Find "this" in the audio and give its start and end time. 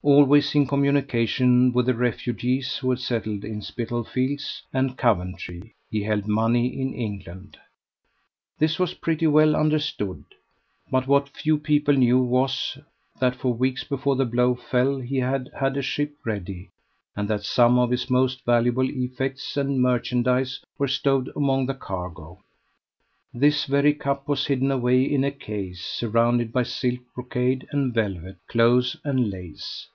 8.60-8.78, 23.34-23.66